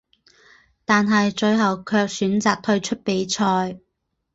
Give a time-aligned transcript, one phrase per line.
[0.83, 3.77] 但是最后却选择退出比赛。